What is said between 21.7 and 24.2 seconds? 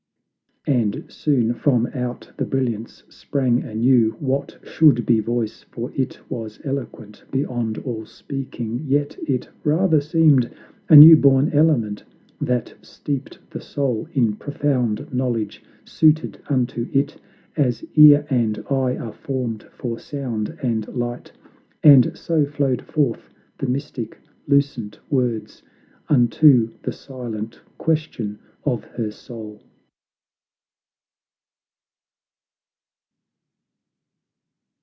And so flowed forth the mystic,